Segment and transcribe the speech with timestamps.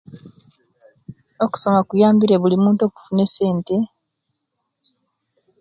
[1.43, 3.75] Okusoma kuyambire bulinmuntu okufuna esente